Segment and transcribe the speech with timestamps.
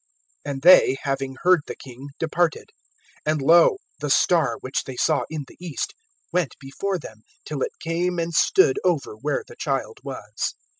[0.47, 2.71] (9)And they, having heard the king, departed;
[3.23, 5.93] and lo, the star, which they saw in the east,
[6.33, 10.55] went before them, till it came and stood over where the child was.